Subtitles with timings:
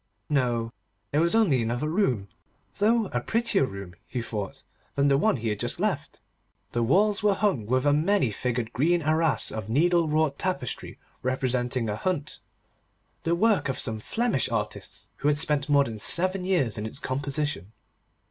[0.31, 0.73] No;
[1.11, 2.27] there was only another room,
[2.79, 4.63] though a prettier room, he thought,
[4.95, 6.21] than the one he had just left.
[6.71, 11.87] The walls were hung with a many figured green arras of needle wrought tapestry representing
[11.87, 12.39] a hunt,
[13.25, 16.97] the work of some Flemish artists who had spent more than seven years in its
[16.97, 17.71] composition.